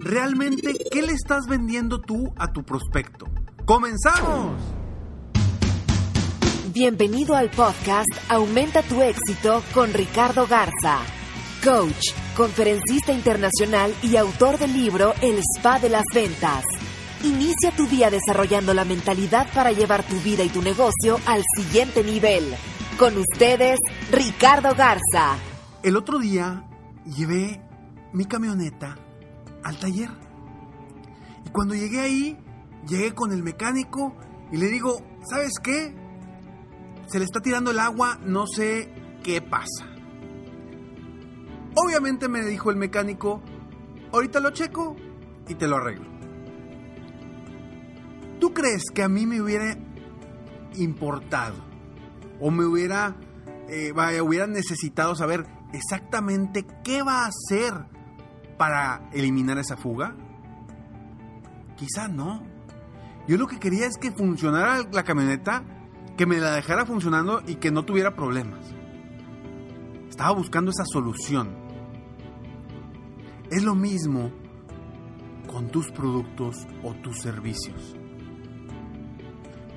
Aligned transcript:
¿Realmente 0.00 0.74
qué 0.90 1.02
le 1.02 1.12
estás 1.12 1.46
vendiendo 1.48 2.00
tú 2.00 2.32
a 2.36 2.52
tu 2.52 2.62
prospecto? 2.62 3.26
¡Comenzamos! 3.64 4.60
Bienvenido 6.72 7.34
al 7.34 7.50
podcast 7.50 8.08
Aumenta 8.28 8.82
tu 8.82 9.00
éxito 9.00 9.62
con 9.72 9.94
Ricardo 9.94 10.46
Garza, 10.46 10.98
coach, 11.64 12.12
conferencista 12.36 13.12
internacional 13.12 13.94
y 14.02 14.16
autor 14.16 14.58
del 14.58 14.74
libro 14.74 15.14
El 15.22 15.38
Spa 15.38 15.78
de 15.78 15.88
las 15.88 16.04
Ventas. 16.14 16.64
Inicia 17.24 17.74
tu 17.74 17.86
día 17.86 18.10
desarrollando 18.10 18.74
la 18.74 18.84
mentalidad 18.84 19.46
para 19.54 19.72
llevar 19.72 20.06
tu 20.06 20.16
vida 20.16 20.44
y 20.44 20.50
tu 20.50 20.60
negocio 20.60 21.18
al 21.26 21.42
siguiente 21.56 22.04
nivel. 22.04 22.54
Con 22.98 23.16
ustedes, 23.16 23.78
Ricardo 24.12 24.74
Garza. 24.74 25.38
El 25.82 25.96
otro 25.96 26.18
día 26.18 26.68
llevé 27.06 27.62
mi 28.12 28.26
camioneta 28.26 28.96
al 29.66 29.78
taller. 29.78 30.10
Y 31.44 31.50
cuando 31.50 31.74
llegué 31.74 32.00
ahí, 32.00 32.38
llegué 32.86 33.14
con 33.14 33.32
el 33.32 33.42
mecánico 33.42 34.14
y 34.52 34.58
le 34.58 34.68
digo, 34.68 35.02
¿sabes 35.28 35.54
qué? 35.62 35.94
Se 37.06 37.18
le 37.18 37.24
está 37.24 37.40
tirando 37.40 37.72
el 37.72 37.78
agua, 37.80 38.18
no 38.24 38.46
sé 38.46 38.92
qué 39.22 39.42
pasa. 39.42 39.86
Obviamente 41.74 42.28
me 42.28 42.42
dijo 42.44 42.70
el 42.70 42.76
mecánico, 42.76 43.42
ahorita 44.12 44.40
lo 44.40 44.50
checo 44.50 44.96
y 45.48 45.54
te 45.56 45.66
lo 45.66 45.76
arreglo. 45.76 46.06
¿Tú 48.40 48.54
crees 48.54 48.84
que 48.94 49.02
a 49.02 49.08
mí 49.08 49.26
me 49.26 49.40
hubiera 49.40 49.76
importado 50.74 51.56
o 52.40 52.50
me 52.50 52.64
hubiera, 52.64 53.16
eh, 53.68 53.92
hubiera 54.20 54.46
necesitado 54.46 55.16
saber 55.16 55.46
exactamente 55.72 56.64
qué 56.84 57.02
va 57.02 57.24
a 57.24 57.28
hacer 57.28 57.95
para 58.56 59.08
eliminar 59.12 59.58
esa 59.58 59.76
fuga? 59.76 60.14
Quizá 61.76 62.08
no. 62.08 62.42
Yo 63.28 63.36
lo 63.36 63.46
que 63.46 63.58
quería 63.58 63.86
es 63.86 63.96
que 63.98 64.12
funcionara 64.12 64.82
la 64.90 65.04
camioneta, 65.04 65.64
que 66.16 66.26
me 66.26 66.38
la 66.38 66.52
dejara 66.52 66.86
funcionando 66.86 67.42
y 67.46 67.56
que 67.56 67.70
no 67.70 67.84
tuviera 67.84 68.14
problemas. 68.14 68.74
Estaba 70.08 70.32
buscando 70.32 70.70
esa 70.70 70.84
solución. 70.86 71.54
Es 73.50 73.62
lo 73.62 73.74
mismo 73.74 74.32
con 75.46 75.68
tus 75.68 75.90
productos 75.92 76.66
o 76.82 76.94
tus 76.94 77.20
servicios. 77.20 77.96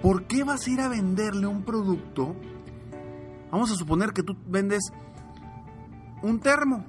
¿Por 0.01 0.28
qué 0.28 0.44
vas 0.44 0.66
a 0.66 0.69
ir 0.69 0.79
a 0.81 0.88
venderle 0.88 1.47
un 1.47 1.63
producto? 1.63 2.35
Vamos 3.51 3.72
a 3.72 3.75
suponer 3.75 4.11
que 4.13 4.23
tú 4.23 4.38
vendes 4.47 4.91
un 6.22 6.40
termo, 6.40 6.85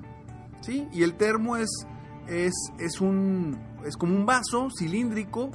¿sí? 0.60 0.88
Y 0.92 1.02
el 1.02 1.14
termo 1.14 1.56
es, 1.56 1.86
es, 2.26 2.52
es, 2.78 3.00
un, 3.00 3.58
es 3.84 3.96
como 3.96 4.14
un 4.14 4.26
vaso 4.26 4.68
cilíndrico, 4.76 5.50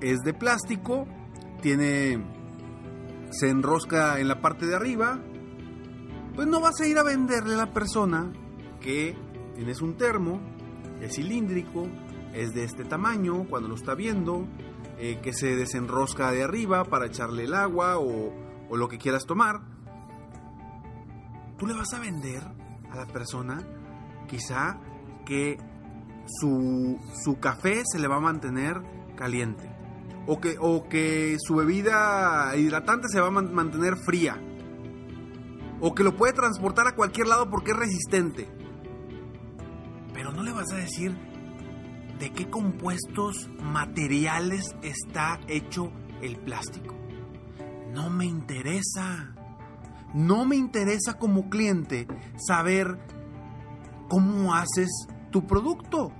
es 0.00 0.18
de 0.20 0.34
plástico, 0.34 1.06
tiene, 1.60 2.24
se 3.30 3.48
enrosca 3.48 4.20
en 4.20 4.28
la 4.28 4.40
parte 4.40 4.66
de 4.66 4.76
arriba, 4.76 5.20
pues 6.34 6.46
no 6.46 6.60
vas 6.60 6.80
a 6.80 6.86
ir 6.86 6.98
a 6.98 7.02
venderle 7.02 7.54
a 7.54 7.58
la 7.58 7.72
persona 7.72 8.32
que 8.80 9.16
tienes 9.54 9.80
un 9.80 9.96
termo, 9.96 10.40
es 11.00 11.16
cilíndrico, 11.16 11.88
es 12.34 12.54
de 12.54 12.64
este 12.64 12.84
tamaño 12.84 13.46
cuando 13.48 13.68
lo 13.68 13.74
está 13.74 13.94
viendo, 13.94 14.46
eh, 14.98 15.20
que 15.22 15.32
se 15.32 15.56
desenrosca 15.56 16.30
de 16.30 16.42
arriba 16.42 16.84
para 16.84 17.06
echarle 17.06 17.44
el 17.44 17.54
agua 17.54 17.98
o, 17.98 18.32
o 18.68 18.76
lo 18.76 18.88
que 18.88 18.98
quieras 18.98 19.24
tomar. 19.26 19.60
Tú 21.58 21.66
le 21.66 21.74
vas 21.74 21.92
a 21.94 22.00
vender 22.00 22.42
a 22.90 22.96
la 22.96 23.06
persona 23.06 23.58
quizá 24.26 24.78
que 25.24 25.58
su, 26.26 26.98
su 27.24 27.38
café 27.38 27.82
se 27.84 27.98
le 27.98 28.08
va 28.08 28.16
a 28.16 28.20
mantener 28.20 28.82
caliente. 29.16 29.70
O 30.26 30.40
que, 30.40 30.56
o 30.60 30.88
que 30.88 31.36
su 31.38 31.54
bebida 31.54 32.56
hidratante 32.56 33.08
se 33.08 33.20
va 33.20 33.28
a 33.28 33.30
mantener 33.30 33.96
fría. 33.96 34.40
O 35.80 35.94
que 35.94 36.02
lo 36.02 36.16
puede 36.16 36.32
transportar 36.32 36.88
a 36.88 36.96
cualquier 36.96 37.28
lado 37.28 37.48
porque 37.48 37.70
es 37.70 37.76
resistente. 37.76 38.48
Pero 40.12 40.32
no 40.32 40.42
le 40.42 40.52
vas 40.52 40.72
a 40.72 40.76
decir 40.76 41.16
de 42.18 42.32
qué 42.32 42.50
compuestos 42.50 43.48
materiales 43.62 44.74
está 44.82 45.38
hecho 45.46 45.92
el 46.22 46.38
plástico. 46.38 46.96
No 47.92 48.10
me 48.10 48.24
interesa. 48.24 49.35
No 50.16 50.46
me 50.46 50.56
interesa 50.56 51.18
como 51.18 51.50
cliente 51.50 52.06
saber 52.38 52.98
cómo 54.08 54.54
haces 54.54 54.88
tu 55.30 55.46
producto. 55.46 56.10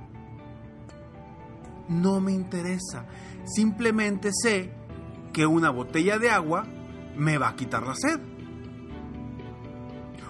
No 1.89 2.21
me 2.21 2.33
interesa. 2.33 3.07
Simplemente 3.47 4.33
sé 4.35 4.71
que 5.33 5.47
una 5.47 5.71
botella 5.71 6.19
de 6.19 6.29
agua 6.29 6.67
me 7.17 7.39
va 7.39 7.49
a 7.49 7.57
quitar 7.57 7.87
la 7.87 7.95
sed. 7.95 8.21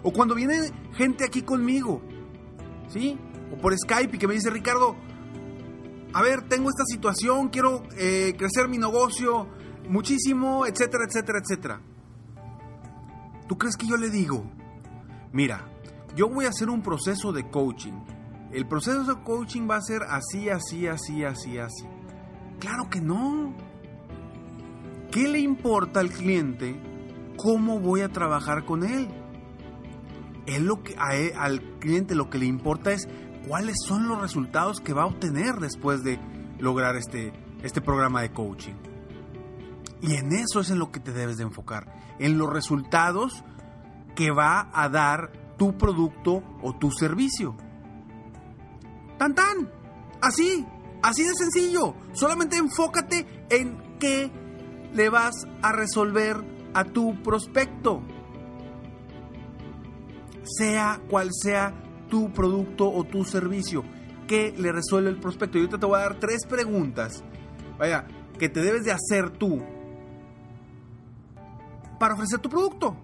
O 0.04 0.12
cuando 0.12 0.36
viene 0.36 0.70
gente 0.92 1.24
aquí 1.24 1.42
conmigo, 1.42 2.02
¿sí? 2.86 3.18
O 3.52 3.60
por 3.60 3.76
Skype 3.76 4.14
y 4.14 4.18
que 4.20 4.28
me 4.28 4.34
dice, 4.34 4.48
Ricardo, 4.48 4.94
a 6.12 6.22
ver, 6.22 6.42
tengo 6.42 6.68
esta 6.68 6.84
situación, 6.84 7.48
quiero 7.48 7.82
eh, 7.96 8.32
crecer 8.38 8.68
mi 8.68 8.78
negocio 8.78 9.48
muchísimo, 9.88 10.66
etcétera, 10.66 11.04
etcétera, 11.08 11.40
etcétera. 11.40 11.95
¿Tú 13.48 13.56
crees 13.58 13.76
que 13.76 13.86
yo 13.86 13.96
le 13.96 14.10
digo, 14.10 14.44
mira, 15.32 15.68
yo 16.14 16.28
voy 16.28 16.46
a 16.46 16.48
hacer 16.48 16.68
un 16.68 16.82
proceso 16.82 17.32
de 17.32 17.48
coaching? 17.48 17.92
El 18.52 18.66
proceso 18.66 19.04
de 19.04 19.22
coaching 19.22 19.68
va 19.68 19.76
a 19.76 19.82
ser 19.82 20.02
así, 20.08 20.48
así, 20.48 20.86
así, 20.86 21.24
así, 21.24 21.58
así. 21.58 21.86
Claro 22.58 22.88
que 22.90 23.00
no. 23.00 23.54
¿Qué 25.10 25.28
le 25.28 25.40
importa 25.40 26.00
al 26.00 26.10
cliente 26.10 26.80
cómo 27.36 27.78
voy 27.80 28.00
a 28.00 28.08
trabajar 28.08 28.64
con 28.64 28.84
él? 28.84 29.08
Él 30.46 30.66
lo 30.66 30.82
que, 30.82 30.96
al 30.96 31.60
cliente 31.78 32.14
lo 32.14 32.30
que 32.30 32.38
le 32.38 32.46
importa 32.46 32.92
es 32.92 33.08
cuáles 33.46 33.76
son 33.86 34.08
los 34.08 34.20
resultados 34.20 34.80
que 34.80 34.92
va 34.92 35.02
a 35.02 35.06
obtener 35.06 35.56
después 35.56 36.02
de 36.02 36.18
lograr 36.58 36.96
este, 36.96 37.32
este 37.62 37.80
programa 37.80 38.22
de 38.22 38.32
coaching. 38.32 38.74
Y 40.06 40.14
en 40.14 40.32
eso 40.32 40.60
es 40.60 40.70
en 40.70 40.78
lo 40.78 40.92
que 40.92 41.00
te 41.00 41.12
debes 41.12 41.36
de 41.36 41.42
enfocar, 41.42 42.14
en 42.20 42.38
los 42.38 42.52
resultados 42.52 43.44
que 44.14 44.30
va 44.30 44.70
a 44.72 44.88
dar 44.88 45.32
tu 45.58 45.76
producto 45.76 46.44
o 46.62 46.76
tu 46.76 46.92
servicio. 46.92 47.56
Tan 49.18 49.34
tan, 49.34 49.68
así, 50.22 50.64
así 51.02 51.24
de 51.24 51.34
sencillo. 51.34 51.96
Solamente 52.12 52.56
enfócate 52.56 53.26
en 53.50 53.98
qué 53.98 54.30
le 54.92 55.08
vas 55.08 55.34
a 55.60 55.72
resolver 55.72 56.36
a 56.72 56.84
tu 56.84 57.20
prospecto. 57.22 58.00
Sea 60.44 61.00
cual 61.10 61.30
sea 61.32 61.74
tu 62.08 62.32
producto 62.32 62.88
o 62.88 63.02
tu 63.02 63.24
servicio. 63.24 63.82
¿Qué 64.28 64.54
le 64.56 64.70
resuelve 64.70 65.10
el 65.10 65.18
prospecto? 65.18 65.58
Yo 65.58 65.68
te 65.68 65.84
voy 65.84 65.98
a 65.98 66.02
dar 66.02 66.20
tres 66.20 66.46
preguntas. 66.46 67.24
Vaya, 67.76 68.06
que 68.38 68.48
te 68.48 68.60
debes 68.60 68.84
de 68.84 68.92
hacer 68.92 69.30
tú 69.30 69.62
para 71.98 72.14
ofrecer 72.14 72.38
tu 72.38 72.48
producto. 72.48 72.96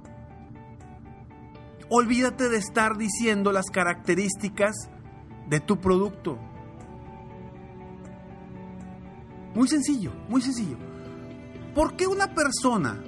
Olvídate 1.89 2.49
de 2.49 2.57
estar 2.57 2.97
diciendo 2.97 3.53
las 3.53 3.67
características 3.67 4.89
de 5.49 5.61
tu 5.61 5.79
producto. 5.79 6.39
Muy 9.55 9.69
sencillo, 9.69 10.13
muy 10.29 10.41
sencillo. 10.41 10.79
¿Por 11.75 11.97
qué 11.97 12.07
una 12.07 12.35
persona 12.35 13.03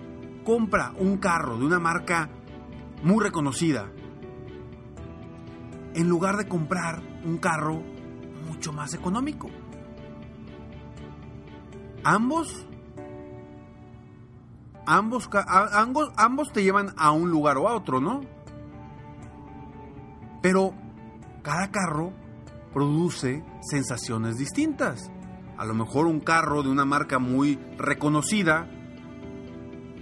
compra 0.44 0.92
un 0.98 1.16
carro 1.16 1.58
de 1.58 1.64
una 1.64 1.78
marca 1.78 2.28
muy 3.02 3.22
reconocida 3.22 3.90
en 5.94 6.08
lugar 6.08 6.36
de 6.36 6.46
comprar 6.46 7.02
un 7.24 7.38
carro 7.38 7.82
mucho 8.46 8.72
más 8.72 8.92
económico? 8.92 9.48
Ambos 12.02 12.66
ambos, 14.86 15.28
ambos, 16.16 16.52
te 16.52 16.62
llevan 16.62 16.94
a 16.96 17.12
un 17.12 17.30
lugar 17.30 17.58
o 17.58 17.68
a 17.68 17.74
otro, 17.74 18.00
¿no? 18.00 18.20
Pero 20.42 20.74
cada 21.42 21.70
carro 21.70 22.12
produce 22.72 23.44
sensaciones 23.62 24.36
distintas. 24.36 25.10
A 25.56 25.64
lo 25.64 25.74
mejor 25.74 26.06
un 26.06 26.20
carro 26.20 26.62
de 26.62 26.68
una 26.68 26.84
marca 26.84 27.18
muy 27.18 27.58
reconocida 27.78 28.68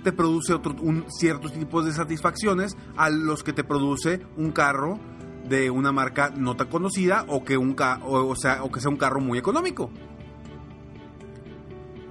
te 0.02 0.12
produce 0.12 0.52
otro, 0.52 0.74
ciertos 1.08 1.52
tipos 1.52 1.84
de 1.84 1.92
satisfacciones 1.92 2.76
a 2.96 3.08
los 3.10 3.44
que 3.44 3.52
te 3.52 3.62
produce 3.62 4.20
un 4.36 4.50
carro 4.50 4.98
de 5.48 5.70
una 5.70 5.92
marca 5.92 6.32
no 6.34 6.56
tan 6.56 6.68
conocida 6.68 7.24
o 7.28 7.44
que, 7.44 7.56
un, 7.56 7.76
o 7.78 8.34
sea, 8.36 8.64
o 8.64 8.72
que 8.72 8.80
sea 8.80 8.90
un 8.90 8.96
carro 8.96 9.20
muy 9.20 9.38
económico 9.38 9.90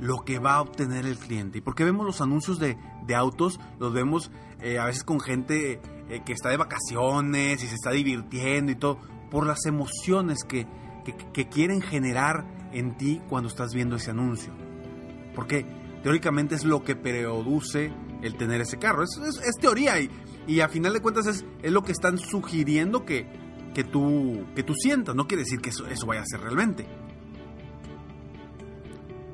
lo 0.02 0.26
que 0.26 0.40
va 0.40 0.56
a 0.56 0.62
obtener 0.62 1.06
el 1.06 1.18
cliente. 1.18 1.60
¿Y 1.60 1.62
porque 1.62 1.86
vemos 1.86 2.06
los 2.06 2.20
anuncios 2.20 2.60
de, 2.60 2.76
autos? 3.16 3.60
Los 3.80 3.94
vemos 3.94 4.32
eh, 4.60 4.80
a 4.80 4.86
veces 4.86 5.04
con 5.04 5.20
gente 5.20 5.80
eh, 6.10 6.22
que 6.26 6.34
está 6.34 6.50
de 6.50 6.58
vacaciones 6.58 7.64
y 7.64 7.68
se 7.68 7.76
está 7.76 7.92
divirtiendo 7.92 8.72
y 8.72 8.76
todo, 8.76 9.00
por 9.30 9.46
las 9.46 9.66
emociones 9.66 10.44
que, 10.44 10.68
quieren 11.50 11.82
generar 11.82 12.46
en 12.72 12.98
ti 12.98 13.22
cuando 13.30 13.48
estás 13.48 13.74
viendo 13.74 13.96
ese 13.96 14.12
anuncio. 14.12 14.54
Porque 15.36 15.66
teóricamente 16.04 16.56
es 16.56 16.66
lo 16.66 16.84
que 16.84 16.96
produce 16.96 17.94
el 18.24 18.36
tener 18.36 18.62
ese 18.62 18.78
carro. 18.78 19.04
Es, 19.04 19.18
es, 19.18 19.56
teoría 19.60 20.00
y, 20.00 20.10
y, 20.48 20.62
a 20.62 20.70
final 20.70 20.94
de 20.94 21.02
cuentas 21.02 21.28
es, 21.28 21.46
es 21.62 21.72
lo 21.72 21.84
que 21.84 21.92
están 21.92 22.18
sugiriendo 22.18 23.06
que, 23.06 23.28
que, 23.74 23.84
tú, 23.84 24.46
que 24.56 24.64
tú 24.64 24.74
sientas. 24.74 25.16
No 25.16 25.28
quiere 25.28 25.44
decir 25.44 25.60
que 25.60 25.70
eso, 25.70 25.86
eso 25.88 26.06
vaya 26.08 26.22
a 26.22 26.26
ser 26.26 26.42
realmente. 26.42 26.88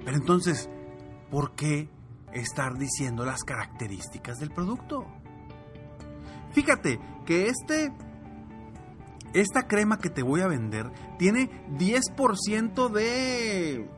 Pero 0.07 0.19
entonces, 0.19 0.69
¿por 1.29 1.53
qué 1.53 1.89
estar 2.31 2.77
diciendo 2.77 3.25
las 3.25 3.43
características 3.43 4.37
del 4.39 4.51
producto? 4.51 5.05
Fíjate 6.53 6.97
que 7.25 7.47
este 7.47 7.91
esta 9.33 9.67
crema 9.67 9.99
que 9.99 10.09
te 10.09 10.23
voy 10.23 10.39
a 10.39 10.47
vender 10.47 10.89
tiene 11.19 11.49
10% 11.77 12.89
de 12.89 13.89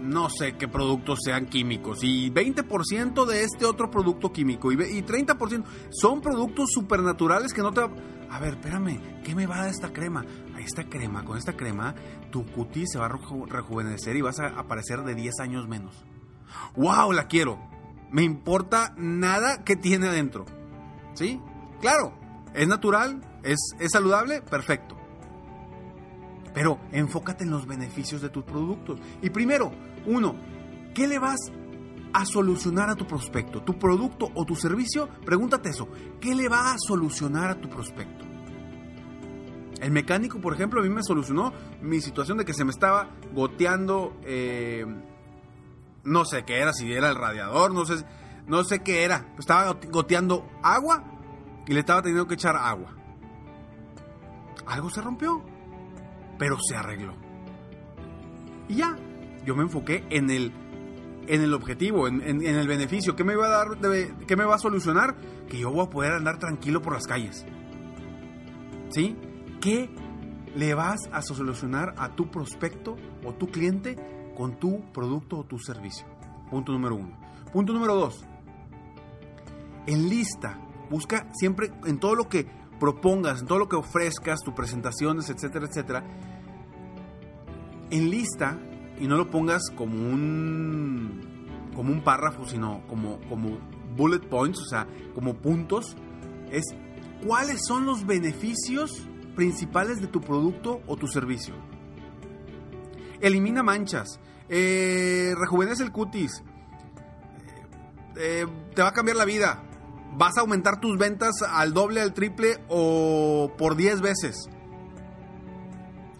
no 0.00 0.30
sé 0.30 0.56
qué 0.56 0.68
productos 0.68 1.18
sean 1.22 1.44
químicos 1.48 2.02
y 2.02 2.30
20% 2.30 3.26
de 3.26 3.42
este 3.42 3.66
otro 3.66 3.90
producto 3.90 4.32
químico 4.32 4.72
y, 4.72 4.76
30% 4.76 5.64
son 5.90 6.22
productos 6.22 6.70
supernaturales 6.72 7.52
que 7.52 7.60
no 7.60 7.72
te... 7.72 7.82
A 7.82 8.40
ver, 8.40 8.54
espérame, 8.54 9.22
¿qué 9.22 9.34
me 9.34 9.46
va 9.46 9.64
a 9.64 9.68
esta 9.68 9.92
crema? 9.92 10.24
Esta 10.64 10.84
crema, 10.84 11.24
con 11.24 11.38
esta 11.38 11.54
crema, 11.54 11.94
tu 12.30 12.44
cutis 12.46 12.90
se 12.92 12.98
va 12.98 13.06
a 13.06 13.08
rejuvenecer 13.08 14.16
y 14.16 14.22
vas 14.22 14.40
a 14.40 14.48
aparecer 14.58 15.02
de 15.02 15.14
10 15.14 15.40
años 15.40 15.68
menos. 15.68 16.04
¡Wow! 16.76 17.12
La 17.12 17.26
quiero. 17.26 17.58
Me 18.10 18.22
importa 18.22 18.94
nada 18.96 19.64
que 19.64 19.76
tiene 19.76 20.08
adentro. 20.08 20.44
¿Sí? 21.14 21.40
Claro, 21.80 22.14
es 22.54 22.66
natural, 22.66 23.20
es, 23.42 23.58
es 23.78 23.92
saludable, 23.92 24.42
perfecto. 24.42 24.96
Pero 26.54 26.78
enfócate 26.92 27.44
en 27.44 27.50
los 27.50 27.66
beneficios 27.66 28.22
de 28.22 28.28
tus 28.28 28.44
productos. 28.44 29.00
Y 29.22 29.30
primero, 29.30 29.72
uno, 30.06 30.36
¿qué 30.94 31.08
le 31.08 31.18
vas 31.18 31.38
a 32.12 32.24
solucionar 32.24 32.88
a 32.88 32.94
tu 32.94 33.06
prospecto? 33.06 33.62
¿Tu 33.62 33.76
producto 33.76 34.30
o 34.34 34.44
tu 34.44 34.54
servicio? 34.54 35.08
Pregúntate 35.24 35.70
eso. 35.70 35.88
¿Qué 36.20 36.34
le 36.34 36.48
va 36.48 36.72
a 36.72 36.76
solucionar 36.78 37.50
a 37.50 37.60
tu 37.60 37.68
prospecto? 37.68 38.33
El 39.84 39.90
mecánico, 39.90 40.40
por 40.40 40.54
ejemplo, 40.54 40.80
a 40.80 40.82
mí 40.82 40.88
me 40.88 41.02
solucionó 41.02 41.52
mi 41.82 42.00
situación 42.00 42.38
de 42.38 42.46
que 42.46 42.54
se 42.54 42.64
me 42.64 42.70
estaba 42.70 43.10
goteando, 43.34 44.16
eh, 44.24 44.86
no 46.04 46.24
sé 46.24 46.46
qué 46.46 46.56
era, 46.56 46.72
si 46.72 46.90
era 46.90 47.10
el 47.10 47.16
radiador, 47.16 47.74
no 47.74 47.84
sé, 47.84 48.02
no 48.46 48.64
sé 48.64 48.82
qué 48.82 49.04
era. 49.04 49.34
Estaba 49.38 49.78
goteando 49.90 50.48
agua 50.62 51.04
y 51.66 51.74
le 51.74 51.80
estaba 51.80 52.00
teniendo 52.00 52.26
que 52.26 52.32
echar 52.32 52.56
agua. 52.56 52.96
Algo 54.64 54.88
se 54.88 55.02
rompió, 55.02 55.44
pero 56.38 56.56
se 56.66 56.76
arregló. 56.76 57.14
Y 58.70 58.76
ya, 58.76 58.96
yo 59.44 59.54
me 59.54 59.64
enfoqué 59.64 60.06
en 60.08 60.30
el, 60.30 60.50
en 61.26 61.42
el 61.42 61.52
objetivo, 61.52 62.08
en, 62.08 62.22
el 62.22 62.66
beneficio. 62.66 63.14
¿Qué 63.14 63.24
me 63.24 63.36
va 63.36 63.48
a 63.48 63.50
dar, 63.50 63.66
qué 64.26 64.34
me 64.34 64.46
va 64.46 64.54
a 64.54 64.58
solucionar? 64.58 65.14
Que 65.46 65.58
yo 65.58 65.70
voy 65.70 65.84
a 65.84 65.90
poder 65.90 66.12
andar 66.12 66.38
tranquilo 66.38 66.80
por 66.80 66.94
las 66.94 67.06
calles. 67.06 67.44
¿Sí? 68.88 69.14
¿Qué 69.64 69.88
le 70.56 70.74
vas 70.74 71.08
a 71.10 71.22
solucionar 71.22 71.94
a 71.96 72.14
tu 72.14 72.30
prospecto 72.30 72.96
o 73.24 73.32
tu 73.32 73.46
cliente 73.46 73.96
con 74.36 74.60
tu 74.60 74.82
producto 74.92 75.38
o 75.38 75.44
tu 75.44 75.58
servicio? 75.58 76.06
Punto 76.50 76.70
número 76.70 76.96
uno. 76.96 77.16
Punto 77.50 77.72
número 77.72 77.94
dos. 77.94 78.26
En 79.86 80.10
lista, 80.10 80.58
busca 80.90 81.30
siempre 81.32 81.72
en 81.86 81.98
todo 81.98 82.14
lo 82.14 82.28
que 82.28 82.46
propongas, 82.78 83.40
en 83.40 83.46
todo 83.46 83.58
lo 83.58 83.66
que 83.66 83.76
ofrezcas, 83.76 84.40
tus 84.44 84.52
presentaciones, 84.52 85.30
etcétera, 85.30 85.64
etcétera. 85.64 86.04
En 87.90 88.10
lista, 88.10 88.58
y 89.00 89.06
no 89.06 89.16
lo 89.16 89.30
pongas 89.30 89.70
como 89.74 89.94
un, 89.94 91.70
como 91.74 91.90
un 91.90 92.04
párrafo, 92.04 92.44
sino 92.46 92.86
como, 92.86 93.18
como 93.30 93.56
bullet 93.96 94.28
points, 94.28 94.60
o 94.60 94.68
sea, 94.68 94.86
como 95.14 95.32
puntos, 95.32 95.96
es 96.50 96.64
cuáles 97.26 97.62
son 97.66 97.86
los 97.86 98.04
beneficios 98.04 99.08
principales 99.34 100.00
de 100.00 100.06
tu 100.06 100.20
producto 100.20 100.82
o 100.86 100.96
tu 100.96 101.06
servicio. 101.06 101.54
Elimina 103.20 103.62
manchas, 103.62 104.20
eh, 104.48 105.34
rejuvenece 105.38 105.82
el 105.82 105.92
cutis, 105.92 106.42
eh, 108.16 108.46
te 108.74 108.82
va 108.82 108.88
a 108.88 108.92
cambiar 108.92 109.16
la 109.16 109.24
vida, 109.24 109.62
vas 110.16 110.36
a 110.36 110.42
aumentar 110.42 110.80
tus 110.80 110.98
ventas 110.98 111.42
al 111.42 111.72
doble, 111.72 112.00
al 112.00 112.14
triple 112.14 112.58
o 112.68 113.52
por 113.58 113.76
10 113.76 114.00
veces. 114.00 114.48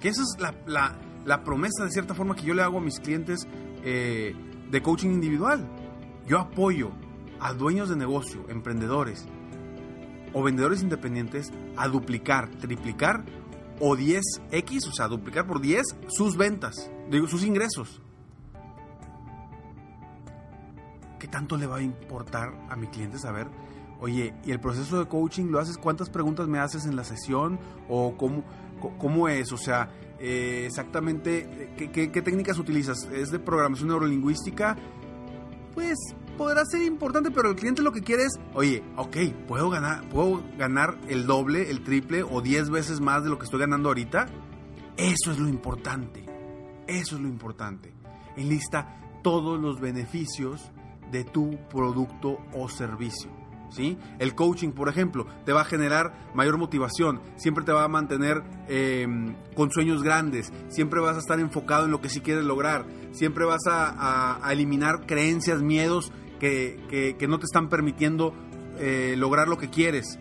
Que 0.01 0.09
esa 0.09 0.23
es 0.23 0.37
la, 0.67 1.45
promesa 1.45 1.85
de 1.85 1.91
cierta 1.91 2.15
forma 2.15 2.35
que 2.35 2.43
yo 2.43 2.55
le 2.55 2.63
hago 2.63 2.79
a 2.79 2.81
mis 2.81 3.01
clientes 3.01 3.47
eh, 3.83 4.35
de 4.71 4.83
coaching 4.83 5.11
individual. 5.11 5.69
Yo 6.27 6.39
apoyo 6.39 6.91
a 7.41 7.53
dueños 7.53 7.89
de 7.89 7.97
negocio, 7.97 8.45
emprendedores, 8.49 9.27
o 10.35 10.43
vendedores 10.43 10.83
independientes 10.83 11.51
a 11.77 11.89
duplicar, 11.89 12.51
triplicar 12.51 13.25
o 13.81 13.97
10x, 13.97 14.89
o 14.89 14.93
sea, 14.93 15.09
duplicar 15.09 15.47
por 15.47 15.61
10 15.61 15.83
sus 16.09 16.37
ventas, 16.37 16.91
digo, 17.11 17.27
sus 17.27 17.45
ingresos. 17.45 18.03
¿Qué 21.19 21.29
tanto 21.29 21.57
le 21.57 21.67
va 21.67 21.79
a 21.79 21.83
importar 21.83 22.53
a 22.69 22.77
mi 22.77 22.89
cliente 22.89 23.19
saber, 23.19 23.47
oye, 24.01 24.35
y 24.45 24.51
el 24.51 24.61
proceso 24.61 24.99
de 24.99 25.07
coaching 25.07 25.47
lo 25.47 25.59
haces, 25.59 25.79
cuántas 25.79 26.11
preguntas 26.11 26.47
me 26.49 26.59
haces 26.59 26.85
en 26.85 26.97
la 26.97 27.05
sesión 27.05 27.59
o 27.89 28.17
cómo, 28.17 28.45
cómo 28.99 29.29
es, 29.29 29.53
o 29.53 29.57
sea, 29.57 29.91
eh, 30.19 30.65
exactamente, 30.67 31.73
¿qué, 31.77 32.11
qué 32.11 32.23
técnicas 32.23 32.59
utilizas? 32.59 33.09
¿Es 33.13 33.31
de 33.31 33.39
programación 33.39 33.89
neurolingüística? 33.89 34.77
Pues 35.75 35.99
podrá 36.39 36.65
ser 36.65 36.83
importante, 36.83 37.31
pero 37.31 37.51
el 37.51 37.57
cliente 37.57 37.83
lo 37.83 37.93
que 37.93 38.03
quiere 38.03 38.25
es, 38.25 38.39
oye, 38.55 38.83
ok, 38.97 39.17
puedo 39.47 39.71
ganar, 39.71 40.09
puedo 40.09 40.43
ganar 40.57 40.99
el 41.09 41.27
doble, 41.27 41.71
el 41.71 41.83
triple 41.83 42.23
o 42.23 42.41
10 42.41 42.71
veces 42.71 43.01
más 43.01 43.25
de 43.25 43.31
lo 43.31 43.39
que 43.39 43.45
estoy 43.45 43.61
ganando 43.61 43.89
ahorita. 43.89 44.27
Eso 44.97 45.33
es 45.33 45.39
lo 45.39 45.49
importante. 45.49 46.25
Eso 46.87 47.17
es 47.17 47.23
lo 47.23 47.29
importante. 47.29 47.93
Enlista 48.37 49.01
todos 49.23 49.61
los 49.61 49.81
beneficios 49.81 50.71
de 51.11 51.25
tu 51.25 51.59
producto 51.69 52.39
o 52.53 52.69
servicio. 52.69 53.31
El 54.19 54.35
coaching, 54.35 54.71
por 54.71 54.89
ejemplo, 54.89 55.27
te 55.45 55.53
va 55.53 55.63
a 55.63 55.65
generar 55.65 56.31
mayor 56.35 56.59
motivación, 56.59 57.21
siempre 57.37 57.65
te 57.65 57.73
va 57.73 57.85
a 57.85 57.89
mantener 57.89 58.43
em, 58.69 59.35
con 59.55 59.71
sueños 59.71 60.03
grandes, 60.03 60.53
siempre 60.69 61.01
vas 61.01 61.17
a 61.17 61.19
estar 61.19 61.41
enfocado 61.41 61.87
en 61.87 61.91
lo 61.91 62.01
que 62.01 62.09
sí 62.09 62.21
quieres 62.21 62.45
lograr, 62.45 62.87
siempre 63.13 63.45
vas 63.45 63.63
a 63.67 64.41
eliminar 64.53 65.07
creencias, 65.07 65.61
miedos 65.63 66.13
que, 66.39 67.27
no 67.29 67.39
te 67.39 67.45
están 67.45 67.69
permitiendo 67.69 68.35
eh, 68.79 69.15
lograr 69.17 69.49
lo 69.49 69.59
que 69.59 69.71
quieres. 69.71 70.19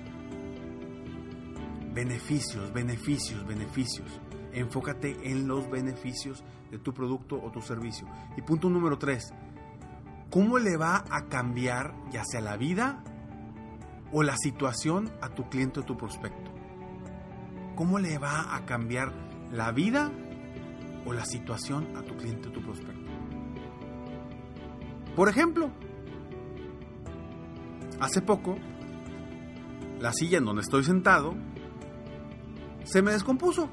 Beneficios, 1.93 2.73
beneficios, 2.73 3.45
beneficios. 3.45 4.21
Enfócate 4.53 5.29
en 5.29 5.47
los 5.47 5.69
beneficios 5.69 6.43
de 6.71 6.79
tu 6.79 6.93
producto 6.93 7.41
o 7.41 7.51
tu 7.51 7.61
servicio. 7.61 8.07
Y 8.37 8.41
punto 8.41 8.69
número 8.69 8.97
tres, 8.97 9.33
¿cómo 10.29 10.59
le 10.59 10.77
va 10.77 11.03
a 11.09 11.25
cambiar 11.27 11.93
ya 12.11 12.23
sea 12.23 12.41
la 12.41 12.57
vida 12.57 13.03
o 14.13 14.23
la 14.23 14.37
situación 14.37 15.11
a 15.21 15.29
tu 15.29 15.49
cliente 15.49 15.81
o 15.81 15.83
tu 15.83 15.97
prospecto? 15.97 16.51
¿Cómo 17.75 17.99
le 17.99 18.17
va 18.19 18.55
a 18.55 18.65
cambiar 18.65 19.11
la 19.51 19.71
vida 19.71 20.11
o 21.05 21.11
la 21.11 21.25
situación 21.25 21.97
a 21.97 22.03
tu 22.03 22.15
cliente 22.15 22.47
o 22.49 22.51
tu 22.51 22.61
prospecto? 22.61 23.11
Por 25.15 25.27
ejemplo, 25.27 25.71
hace 27.99 28.21
poco, 28.21 28.57
la 29.99 30.13
silla 30.13 30.37
en 30.37 30.45
donde 30.45 30.61
estoy 30.61 30.83
sentado 30.83 31.33
se 32.83 33.01
me 33.01 33.11
descompuso. 33.11 33.69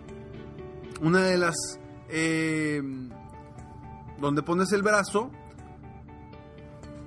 Una 1.03 1.21
de 1.23 1.39
las... 1.39 1.57
Eh, 2.09 2.83
donde 4.19 4.43
pones 4.43 4.73
el 4.73 4.83
brazo, 4.83 5.31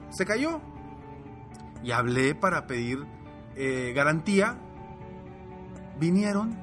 se 0.09 0.25
cayó. 0.25 0.61
Y 1.83 1.91
hablé 1.91 2.33
para 2.33 2.65
pedir 2.65 3.05
eh, 3.55 3.93
garantía. 3.95 4.57
Vinieron. 5.99 6.57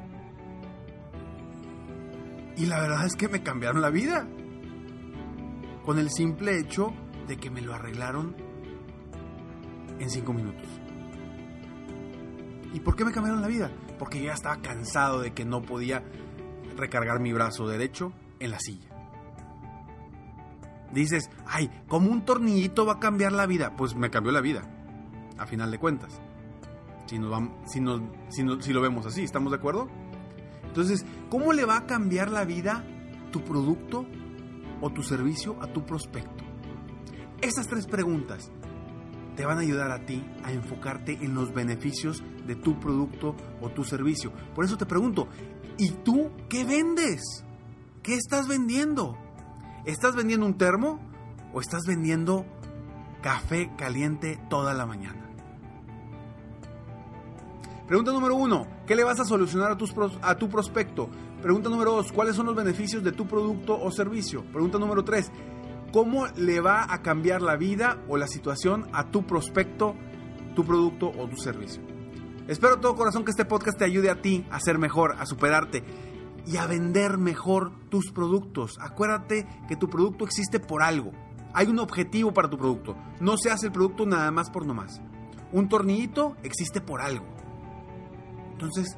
Y 2.57 2.67
la 2.67 2.81
verdad 2.81 3.07
es 3.07 3.15
que 3.15 3.29
me 3.29 3.43
cambiaron 3.43 3.81
la 3.81 3.91
vida. 3.91 4.27
Con 5.85 5.99
el 5.99 6.11
simple 6.11 6.59
hecho 6.59 6.93
de 7.27 7.37
que 7.37 7.51
me 7.51 7.61
lo 7.61 7.75
arreglaron 7.75 8.37
en 9.99 10.11
cinco 10.11 10.33
minutos. 10.33 10.69
¿Y 12.73 12.81
por 12.81 12.97
qué 12.97 13.05
me 13.05 13.13
cambiaron 13.13 13.41
la 13.41 13.49
vida? 13.49 13.71
Porque 13.99 14.23
ya 14.23 14.33
estaba 14.33 14.57
cansado 14.57 15.21
de 15.21 15.33
que 15.33 15.45
no 15.45 15.63
podía 15.63 16.03
recargar 16.77 17.21
mi 17.21 17.33
brazo 17.33 17.67
derecho 17.67 18.13
en 18.39 18.51
la 18.51 18.61
silla. 18.61 18.89
Dices, 20.93 21.31
ay, 21.47 21.71
como 21.89 22.11
un 22.11 22.25
tornillito 22.25 22.85
va 22.85 22.95
a 22.95 23.01
cambiar 23.01 23.33
la 23.33 23.47
vida. 23.47 23.77
Pues 23.77 23.95
me 23.95 24.11
cambió 24.11 24.33
la 24.33 24.41
vida, 24.41 24.63
a 25.39 25.47
final 25.47 25.71
de 25.71 25.79
cuentas. 25.79 26.21
Si, 27.11 27.19
nos 27.19 27.29
vamos, 27.29 27.51
si, 27.67 27.81
si 28.61 28.73
lo 28.73 28.81
vemos 28.81 29.05
así, 29.05 29.25
¿estamos 29.25 29.51
de 29.51 29.57
acuerdo? 29.57 29.89
Entonces, 30.63 31.05
¿cómo 31.29 31.53
le 31.53 31.65
va 31.65 31.79
a 31.79 31.85
cambiar 31.85 32.31
la 32.31 32.45
vida 32.45 32.85
tu 33.33 33.43
producto 33.43 34.07
o 34.81 34.91
tu 34.91 35.03
servicio 35.03 35.61
a 35.61 35.67
tu 35.67 35.85
prospecto? 35.85 36.45
Esas 37.43 37.67
tres 37.67 37.89
preguntas 37.89 38.53
te 39.35 39.45
van 39.45 39.59
a 39.59 39.63
ayudar 39.63 39.91
a 39.91 40.07
ti 40.07 40.25
a 40.45 40.53
enfocarte 40.53 41.19
en 41.21 41.35
los 41.35 41.53
beneficios 41.53 42.23
de 42.47 42.55
tu 42.55 42.79
producto 42.79 43.35
o 43.61 43.71
tu 43.71 43.83
servicio. 43.83 44.33
Por 44.55 44.65
eso 44.65 44.77
te 44.77 44.87
pregunto, 44.87 45.27
¿y 45.79 45.91
tú 45.91 46.31
qué 46.49 46.65
vendes? 46.65 47.45
¿Qué 48.05 48.15
estás 48.15 48.47
vendiendo? 48.47 49.19
¿Estás 49.85 50.15
vendiendo 50.15 50.47
un 50.47 50.57
termo 50.57 51.01
o 51.53 51.61
estás 51.61 51.83
vendiendo 51.89 52.47
café 53.21 53.69
caliente 53.77 54.39
toda 54.49 54.75
la 54.75 54.87
mañana? 54.87 55.30
Pregunta 57.91 58.13
número 58.13 58.37
uno, 58.37 58.69
¿qué 58.87 58.95
le 58.95 59.03
vas 59.03 59.19
a 59.19 59.25
solucionar 59.25 59.73
a, 59.73 59.77
tus, 59.77 59.93
a 60.23 60.37
tu 60.37 60.49
prospecto? 60.49 61.11
Pregunta 61.43 61.69
número 61.69 61.91
dos, 61.91 62.13
¿cuáles 62.13 62.37
son 62.37 62.47
los 62.47 62.55
beneficios 62.55 63.03
de 63.03 63.11
tu 63.11 63.27
producto 63.27 63.77
o 63.77 63.91
servicio? 63.91 64.45
Pregunta 64.53 64.79
número 64.79 65.03
tres, 65.03 65.33
¿cómo 65.93 66.29
le 66.37 66.61
va 66.61 66.87
a 66.89 67.03
cambiar 67.03 67.43
la 67.43 67.57
vida 67.57 67.99
o 68.07 68.17
la 68.17 68.29
situación 68.29 68.87
a 68.93 69.11
tu 69.11 69.27
prospecto, 69.27 69.97
tu 70.55 70.65
producto 70.65 71.11
o 71.19 71.27
tu 71.27 71.37
servicio? 71.37 71.83
Espero 72.47 72.79
todo 72.79 72.95
corazón 72.95 73.25
que 73.25 73.33
este 73.33 73.45
podcast 73.45 73.77
te 73.77 73.87
ayude 73.87 74.09
a 74.09 74.23
ti 74.23 74.47
a 74.53 74.61
ser 74.61 74.79
mejor, 74.79 75.17
a 75.19 75.27
superarte 75.27 75.83
y 76.47 76.59
a 76.59 76.69
vender 76.69 77.19
mejor 77.19 77.73
tus 77.89 78.13
productos. 78.13 78.79
Acuérdate 78.81 79.49
que 79.67 79.75
tu 79.75 79.91
producto 79.91 80.25
existe 80.25 80.61
por 80.61 80.85
algo. 80.85 81.11
Hay 81.55 81.67
un 81.67 81.81
objetivo 81.81 82.33
para 82.33 82.49
tu 82.49 82.57
producto. 82.57 82.97
No 83.19 83.37
se 83.37 83.51
hace 83.51 83.67
el 83.67 83.73
producto 83.73 84.07
nada 84.07 84.31
más 84.31 84.49
por 84.49 84.65
nomás. 84.65 85.03
Un 85.51 85.69
tornillito 85.69 86.37
existe 86.45 86.81
por 86.81 87.01
algo. 87.01 87.40
Entonces, 88.61 88.95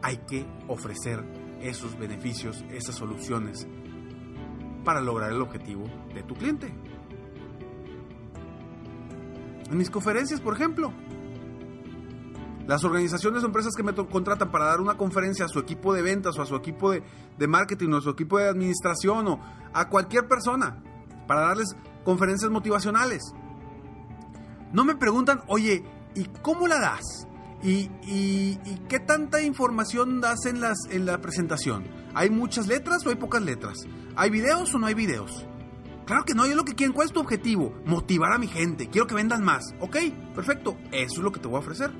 hay 0.00 0.16
que 0.26 0.46
ofrecer 0.66 1.22
esos 1.60 1.98
beneficios, 1.98 2.64
esas 2.70 2.94
soluciones 2.94 3.66
para 4.84 5.02
lograr 5.02 5.32
el 5.32 5.42
objetivo 5.42 5.84
de 6.14 6.22
tu 6.22 6.34
cliente. 6.34 6.72
En 9.70 9.76
mis 9.76 9.90
conferencias, 9.90 10.40
por 10.40 10.54
ejemplo, 10.54 10.94
las 12.66 12.82
organizaciones 12.84 13.42
o 13.42 13.46
empresas 13.46 13.74
que 13.76 13.82
me 13.82 13.94
contratan 13.94 14.50
para 14.50 14.64
dar 14.64 14.80
una 14.80 14.96
conferencia 14.96 15.44
a 15.44 15.48
su 15.48 15.58
equipo 15.58 15.92
de 15.92 16.00
ventas 16.00 16.38
o 16.38 16.42
a 16.42 16.46
su 16.46 16.56
equipo 16.56 16.90
de, 16.90 17.02
de, 17.36 17.46
marketing 17.46 17.90
o 17.90 17.96
a 17.98 18.00
su 18.00 18.08
equipo 18.08 18.38
de 18.38 18.48
administración 18.48 19.28
o 19.28 19.40
a 19.74 19.90
cualquier 19.90 20.26
persona 20.26 20.82
para 21.26 21.42
darles 21.42 21.76
conferencias 22.02 22.50
motivacionales. 22.50 23.34
No 24.72 24.86
me 24.86 24.96
preguntan, 24.96 25.42
oye, 25.48 25.84
¿y 26.14 26.24
cómo 26.40 26.66
la 26.66 26.80
das? 26.80 27.26
¿Y, 27.62 28.56
qué 28.88 28.98
tanta 28.98 29.40
información 29.42 30.20
das 30.20 30.46
en 30.46 30.60
la 31.06 31.20
presentación? 31.20 31.84
¿Hay 32.14 32.28
muchas 32.30 32.66
letras 32.66 33.06
o 33.06 33.10
hay 33.10 33.16
pocas 33.16 33.42
letras? 33.42 33.78
¿Hay 34.16 34.30
videos 34.30 34.74
o 34.74 34.78
no 34.78 34.86
hay 34.86 34.94
videos? 34.94 35.46
Claro 36.04 36.24
que 36.24 36.34
no, 36.34 36.46
yo 36.46 36.56
lo 36.56 36.64
que 36.64 36.74
quiero, 36.74 36.92
¿cuál 36.92 37.06
es 37.06 37.14
tu 37.14 37.20
objetivo? 37.20 37.72
Motivar 37.86 38.32
a 38.32 38.38
mi 38.38 38.48
gente, 38.48 38.88
quiero 38.88 39.06
que 39.06 39.14
vendan 39.14 39.44
más. 39.44 39.62
Ok, 39.80 39.96
perfecto, 40.34 40.76
eso 40.90 41.14
es 41.14 41.18
lo 41.18 41.30
que 41.30 41.38
te 41.38 41.46
voy 41.46 41.56
a 41.56 41.60
ofrecer. 41.60 41.92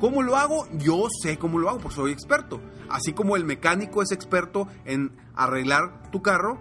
¿Cómo 0.00 0.22
lo 0.22 0.36
hago? 0.36 0.68
Yo 0.72 1.06
sé 1.22 1.38
cómo 1.38 1.58
lo 1.58 1.70
hago, 1.70 1.78
porque 1.78 1.94
soy 1.94 2.12
experto. 2.12 2.60
Así 2.90 3.12
como 3.12 3.36
el 3.36 3.44
mecánico 3.44 4.02
es 4.02 4.10
experto 4.12 4.66
en 4.84 5.16
arreglar 5.34 6.10
tu 6.10 6.20
carro, 6.20 6.60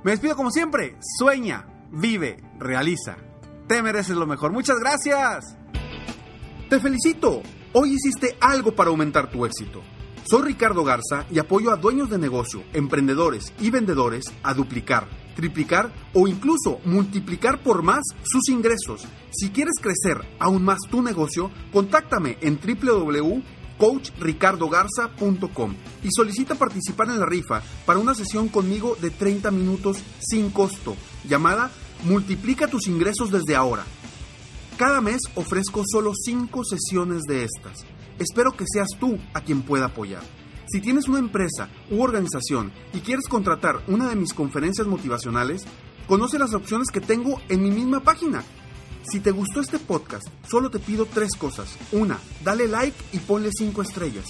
me 0.02 0.12
despido 0.12 0.34
como 0.34 0.50
siempre. 0.50 0.96
Sueña, 1.18 1.66
vive, 1.90 2.42
realiza. 2.58 3.16
Te 3.66 3.82
mereces 3.82 4.16
lo 4.16 4.26
mejor. 4.26 4.52
Muchas 4.52 4.78
gracias. 4.78 5.56
Te 6.70 6.78
felicito. 6.78 7.42
Hoy 7.72 7.94
hiciste 7.94 8.36
algo 8.40 8.76
para 8.76 8.90
aumentar 8.90 9.28
tu 9.28 9.44
éxito. 9.44 9.82
Soy 10.22 10.42
Ricardo 10.42 10.84
Garza 10.84 11.26
y 11.28 11.40
apoyo 11.40 11.72
a 11.72 11.76
dueños 11.76 12.10
de 12.10 12.16
negocio, 12.16 12.62
emprendedores 12.72 13.52
y 13.58 13.70
vendedores 13.70 14.26
a 14.44 14.54
duplicar, 14.54 15.08
triplicar 15.34 15.92
o 16.14 16.28
incluso 16.28 16.78
multiplicar 16.84 17.60
por 17.64 17.82
más 17.82 18.04
sus 18.22 18.48
ingresos. 18.50 19.04
Si 19.32 19.50
quieres 19.50 19.74
crecer 19.80 20.24
aún 20.38 20.62
más 20.62 20.78
tu 20.88 21.02
negocio, 21.02 21.50
contáctame 21.72 22.38
en 22.40 22.60
www 22.60 23.42
coachricardogarza.com 23.76 25.74
y 26.04 26.08
solicita 26.14 26.54
participar 26.54 27.08
en 27.08 27.18
la 27.18 27.26
rifa 27.26 27.62
para 27.86 27.98
una 27.98 28.14
sesión 28.14 28.48
conmigo 28.48 28.96
de 29.00 29.10
30 29.10 29.50
minutos 29.50 29.96
sin 30.20 30.50
costo, 30.50 30.94
llamada 31.28 31.72
Multiplica 32.04 32.68
tus 32.68 32.86
ingresos 32.86 33.30
desde 33.30 33.56
ahora. 33.56 33.84
Cada 34.80 35.02
mes 35.02 35.20
ofrezco 35.34 35.82
solo 35.86 36.14
5 36.14 36.64
sesiones 36.64 37.24
de 37.24 37.44
estas. 37.44 37.84
Espero 38.18 38.52
que 38.52 38.64
seas 38.66 38.88
tú 38.98 39.18
a 39.34 39.42
quien 39.42 39.60
pueda 39.60 39.84
apoyar. 39.84 40.22
Si 40.72 40.80
tienes 40.80 41.06
una 41.06 41.18
empresa 41.18 41.68
u 41.90 42.00
organización 42.00 42.72
y 42.94 43.00
quieres 43.00 43.28
contratar 43.28 43.82
una 43.88 44.08
de 44.08 44.16
mis 44.16 44.32
conferencias 44.32 44.86
motivacionales, 44.86 45.66
conoce 46.06 46.38
las 46.38 46.54
opciones 46.54 46.88
que 46.90 47.02
tengo 47.02 47.42
en 47.50 47.62
mi 47.62 47.70
misma 47.70 48.00
página 48.00 48.42
si 49.02 49.20
te 49.20 49.32
gustó 49.32 49.60
este 49.60 49.78
podcast, 49.78 50.26
solo 50.48 50.70
te 50.70 50.78
pido 50.78 51.04
tres 51.04 51.32
cosas. 51.36 51.76
Una, 51.90 52.18
dale 52.44 52.68
like 52.68 52.96
y 53.12 53.18
ponle 53.18 53.50
cinco 53.52 53.82
estrellas. 53.82 54.26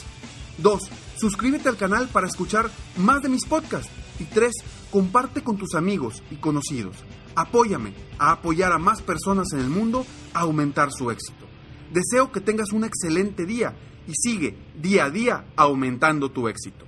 Dos, 0.58 0.82
suscríbete 1.16 1.68
al 1.68 1.76
canal 1.76 2.08
para 2.08 2.26
escuchar 2.26 2.70
más 2.96 3.22
de 3.22 3.28
mis 3.28 3.44
podcasts. 3.44 3.90
Y 4.18 4.24
tres, 4.24 4.52
comparte 4.90 5.42
con 5.42 5.56
tus 5.56 5.74
amigos 5.74 6.22
y 6.30 6.36
conocidos. 6.36 6.96
Apóyame 7.34 7.94
a 8.18 8.32
apoyar 8.32 8.72
a 8.72 8.78
más 8.78 9.02
personas 9.02 9.52
en 9.52 9.60
el 9.60 9.68
mundo 9.68 10.06
aumentar 10.34 10.90
su 10.92 11.10
éxito. 11.10 11.46
Deseo 11.92 12.30
que 12.30 12.40
tengas 12.40 12.72
un 12.72 12.84
excelente 12.84 13.46
día 13.46 13.74
y 14.06 14.12
sigue 14.14 14.56
día 14.80 15.06
a 15.06 15.10
día 15.10 15.44
aumentando 15.56 16.30
tu 16.30 16.48
éxito. 16.48 16.86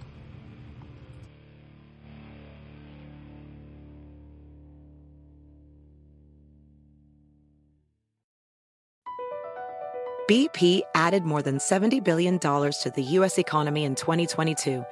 BP 10.28 10.82
added 10.94 11.24
more 11.24 11.42
than 11.42 11.58
$70 11.58 12.02
billion 12.02 12.38
to 12.38 12.92
the 12.94 13.02
U.S. 13.02 13.38
economy 13.38 13.84
in 13.84 13.94
2022. 13.96 14.82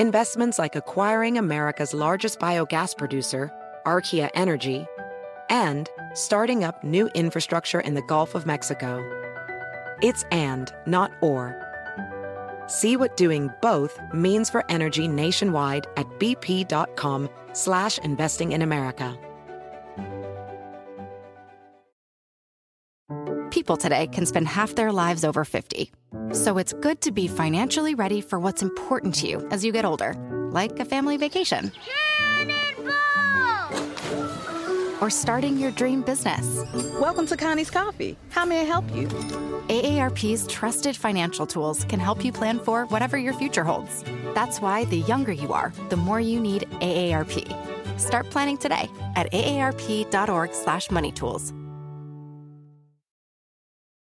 Investments 0.00 0.58
like 0.58 0.74
acquiring 0.74 1.38
America's 1.38 1.94
largest 1.94 2.40
biogas 2.40 2.98
producer, 2.98 3.52
Archaea 3.86 4.28
Energy, 4.34 4.84
and 5.54 5.88
starting 6.14 6.64
up 6.64 6.82
new 6.82 7.08
infrastructure 7.14 7.78
in 7.78 7.94
the 7.94 8.02
Gulf 8.02 8.34
of 8.34 8.44
Mexico. 8.44 8.98
It's 10.02 10.24
and, 10.32 10.74
not 10.84 11.12
or. 11.22 11.54
See 12.66 12.96
what 12.96 13.16
doing 13.16 13.50
both 13.62 14.00
means 14.12 14.50
for 14.50 14.68
energy 14.68 15.06
nationwide 15.06 15.86
at 15.96 16.06
bp.com 16.18 17.30
slash 17.52 17.98
investing 17.98 18.50
in 18.50 18.62
America. 18.62 19.16
People 23.50 23.76
today 23.76 24.08
can 24.08 24.26
spend 24.26 24.48
half 24.48 24.74
their 24.74 24.90
lives 24.90 25.24
over 25.24 25.44
50. 25.44 25.92
So 26.32 26.58
it's 26.58 26.72
good 26.72 27.00
to 27.02 27.12
be 27.12 27.28
financially 27.28 27.94
ready 27.94 28.20
for 28.20 28.40
what's 28.40 28.62
important 28.62 29.14
to 29.16 29.28
you 29.28 29.46
as 29.52 29.64
you 29.64 29.70
get 29.70 29.84
older, 29.84 30.16
like 30.50 30.80
a 30.80 30.84
family 30.84 31.16
vacation. 31.16 31.70
Or 35.04 35.10
starting 35.10 35.58
your 35.58 35.70
dream 35.70 36.00
business. 36.00 36.64
Welcome 36.98 37.26
to 37.26 37.36
Connie's 37.36 37.70
Coffee. 37.70 38.16
How 38.30 38.46
may 38.46 38.62
I 38.62 38.64
help 38.64 38.90
you? 38.96 39.06
AARP's 39.68 40.46
trusted 40.46 40.96
financial 40.96 41.46
tools 41.46 41.84
can 41.84 42.00
help 42.00 42.24
you 42.24 42.32
plan 42.32 42.58
for 42.58 42.86
whatever 42.86 43.18
your 43.18 43.34
future 43.34 43.64
holds. 43.64 44.02
That's 44.34 44.62
why 44.62 44.86
the 44.86 45.00
younger 45.00 45.32
you 45.32 45.52
are, 45.52 45.74
the 45.90 45.96
more 45.98 46.20
you 46.20 46.40
need 46.40 46.62
AARP. 46.80 48.00
Start 48.00 48.30
planning 48.30 48.56
today 48.56 48.88
at 49.14 49.30
aarp.org/money 49.30 51.12
tools. 51.12 51.52